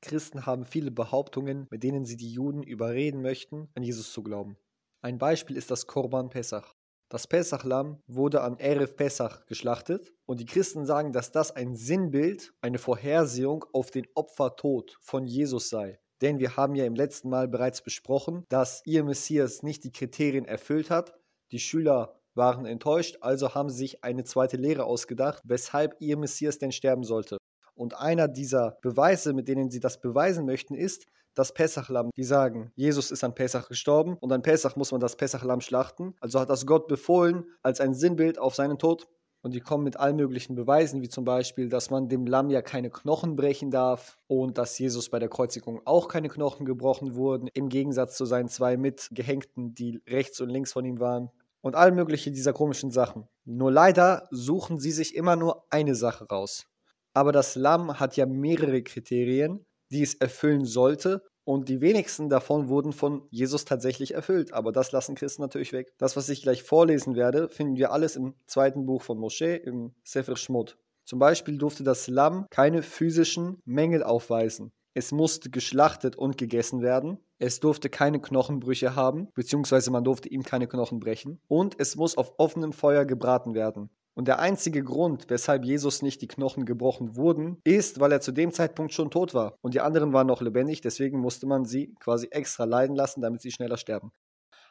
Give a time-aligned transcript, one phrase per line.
[0.00, 4.56] Christen haben viele Behauptungen, mit denen sie die Juden überreden möchten, an Jesus zu glauben.
[5.02, 6.74] Ein Beispiel ist das Korban Pessach.
[7.10, 12.52] Das Pessachlamm wurde an Erev Pessach geschlachtet und die Christen sagen, dass das ein Sinnbild,
[12.60, 15.98] eine Vorhersehung auf den Opfertod von Jesus sei.
[16.20, 20.44] Denn wir haben ja im letzten Mal bereits besprochen, dass ihr Messias nicht die Kriterien
[20.44, 21.14] erfüllt hat.
[21.50, 26.58] Die Schüler waren enttäuscht, also haben sie sich eine zweite Lehre ausgedacht, weshalb ihr Messias
[26.58, 27.38] denn sterben sollte.
[27.80, 32.10] Und einer dieser Beweise, mit denen sie das beweisen möchten, ist das Pessachlamm.
[32.14, 36.14] Die sagen, Jesus ist an Pessach gestorben und an Pessach muss man das Pessachlamm schlachten.
[36.20, 39.08] Also hat das Gott befohlen als ein Sinnbild auf seinen Tod.
[39.40, 42.60] Und die kommen mit allen möglichen Beweisen, wie zum Beispiel, dass man dem Lamm ja
[42.60, 47.48] keine Knochen brechen darf und dass Jesus bei der Kreuzigung auch keine Knochen gebrochen wurden,
[47.54, 51.30] im Gegensatz zu seinen zwei Mitgehängten, die rechts und links von ihm waren.
[51.62, 53.26] Und all mögliche dieser komischen Sachen.
[53.46, 56.66] Nur leider suchen sie sich immer nur eine Sache raus.
[57.14, 61.22] Aber das Lamm hat ja mehrere Kriterien, die es erfüllen sollte.
[61.44, 64.52] Und die wenigsten davon wurden von Jesus tatsächlich erfüllt.
[64.52, 65.92] Aber das lassen Christen natürlich weg.
[65.98, 69.94] Das, was ich gleich vorlesen werde, finden wir alles im zweiten Buch von Moschee, im
[70.04, 70.78] Sefer Shmot.
[71.04, 74.70] Zum Beispiel durfte das Lamm keine physischen Mängel aufweisen.
[74.94, 77.18] Es musste geschlachtet und gegessen werden.
[77.38, 81.40] Es durfte keine Knochenbrüche haben, beziehungsweise man durfte ihm keine Knochen brechen.
[81.48, 83.90] Und es muss auf offenem Feuer gebraten werden.
[84.20, 88.32] Und der einzige Grund, weshalb Jesus nicht die Knochen gebrochen wurden, ist, weil er zu
[88.32, 89.56] dem Zeitpunkt schon tot war.
[89.62, 93.40] Und die anderen waren noch lebendig, deswegen musste man sie quasi extra leiden lassen, damit
[93.40, 94.12] sie schneller sterben.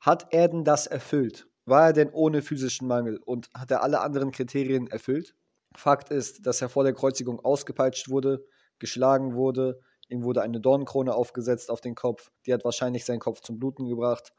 [0.00, 1.46] Hat er denn das erfüllt?
[1.66, 5.34] War er denn ohne physischen Mangel und hat er alle anderen Kriterien erfüllt?
[5.76, 8.46] Fakt ist, dass er vor der Kreuzigung ausgepeitscht wurde,
[8.78, 9.78] geschlagen wurde,
[10.08, 13.90] ihm wurde eine Dornenkrone aufgesetzt auf den Kopf, die hat wahrscheinlich seinen Kopf zum Bluten
[13.90, 14.32] gebracht.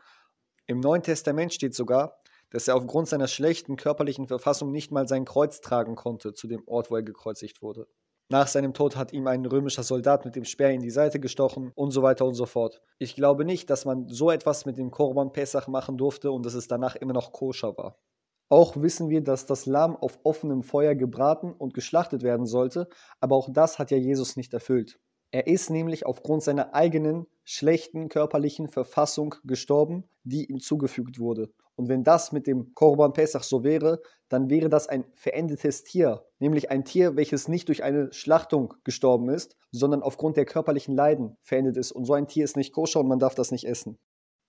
[0.66, 2.18] Im Neuen Testament steht sogar,
[2.52, 6.64] dass er aufgrund seiner schlechten körperlichen Verfassung nicht mal sein Kreuz tragen konnte zu dem
[6.68, 7.88] Ort, wo er gekreuzigt wurde.
[8.30, 11.72] Nach seinem Tod hat ihm ein römischer Soldat mit dem Speer in die Seite gestochen
[11.76, 12.82] und so weiter und so fort.
[12.98, 16.56] Ich glaube nicht, dass man so etwas mit dem Korban Pesach machen durfte und dass
[16.56, 18.00] es danach immer noch koscher war.
[18.50, 22.88] Auch wissen wir, dass das Lamm auf offenem Feuer gebraten und geschlachtet werden sollte,
[23.20, 25.00] aber auch das hat ja Jesus nicht erfüllt.
[25.32, 31.52] Er ist nämlich aufgrund seiner eigenen schlechten körperlichen Verfassung gestorben, die ihm zugefügt wurde.
[31.78, 36.26] Und wenn das mit dem Korban Pesach so wäre, dann wäre das ein verendetes Tier,
[36.40, 41.38] nämlich ein Tier, welches nicht durch eine Schlachtung gestorben ist, sondern aufgrund der körperlichen Leiden
[41.42, 41.92] verendet ist.
[41.92, 43.98] Und so ein Tier ist nicht koscher und man darf das nicht essen.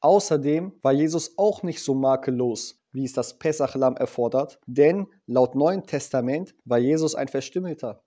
[0.00, 5.84] Außerdem war Jesus auch nicht so makellos, wie es das Pesachlamm erfordert, denn laut Neuen
[5.84, 8.02] Testament war Jesus ein Verstümmelter.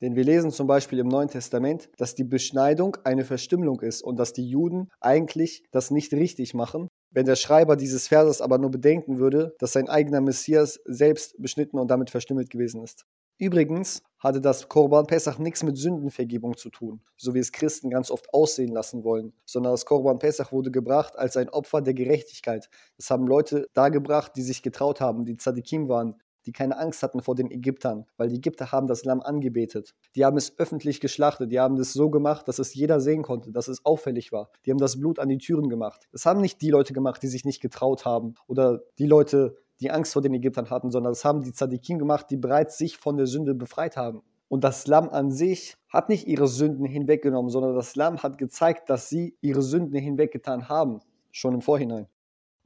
[0.00, 4.16] Denn wir lesen zum Beispiel im Neuen Testament, dass die Beschneidung eine Verstümmelung ist und
[4.16, 6.88] dass die Juden eigentlich das nicht richtig machen.
[7.10, 11.78] Wenn der Schreiber dieses Verses aber nur bedenken würde, dass sein eigener Messias selbst beschnitten
[11.78, 13.06] und damit verstümmelt gewesen ist.
[13.38, 18.10] Übrigens hatte das Korban Pesach nichts mit Sündenvergebung zu tun, so wie es Christen ganz
[18.10, 22.68] oft aussehen lassen wollen, sondern das Korban Pesach wurde gebracht als ein Opfer der Gerechtigkeit.
[22.96, 26.16] Das haben Leute dargebracht, die sich getraut haben, die Tzadikim waren,
[26.48, 29.94] die keine Angst hatten vor den Ägyptern, weil die Ägypter haben das Lamm angebetet.
[30.16, 33.52] Die haben es öffentlich geschlachtet, die haben es so gemacht, dass es jeder sehen konnte,
[33.52, 34.48] dass es auffällig war.
[34.64, 36.08] Die haben das Blut an die Türen gemacht.
[36.10, 39.90] Das haben nicht die Leute gemacht, die sich nicht getraut haben oder die Leute, die
[39.90, 43.18] Angst vor den Ägyptern hatten, sondern das haben die Tzadikim gemacht, die bereits sich von
[43.18, 44.22] der Sünde befreit haben.
[44.48, 48.88] Und das Lamm an sich hat nicht ihre Sünden hinweggenommen, sondern das Lamm hat gezeigt,
[48.88, 52.06] dass sie ihre Sünden hinweggetan haben, schon im Vorhinein.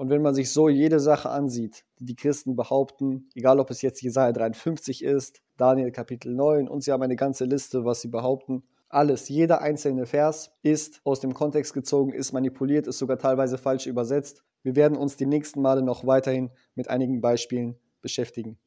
[0.02, 3.82] Und wenn man sich so jede Sache ansieht, die die Christen behaupten, egal ob es
[3.82, 8.08] jetzt Jesaja 53 ist, Daniel Kapitel 9 und sie haben eine ganze Liste, was sie
[8.08, 13.58] behaupten, alles, jeder einzelne Vers ist aus dem Kontext gezogen, ist manipuliert, ist sogar teilweise
[13.58, 14.42] falsch übersetzt.
[14.64, 18.58] Wir werden uns die nächsten Male noch weiterhin mit einigen Beispielen beschäftigen.